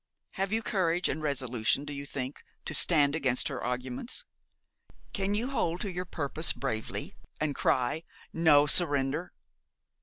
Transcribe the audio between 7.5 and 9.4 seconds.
cry, no surrender?'